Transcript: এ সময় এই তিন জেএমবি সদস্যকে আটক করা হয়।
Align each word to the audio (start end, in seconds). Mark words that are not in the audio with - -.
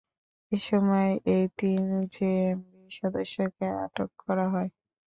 এ 0.51 0.57
সময় 0.61 1.11
এই 1.33 1.43
তিন 1.59 1.83
জেএমবি 2.13 2.83
সদস্যকে 2.91 3.65
আটক 3.83 4.09
করা 4.23 4.45
হয়। 4.53 4.69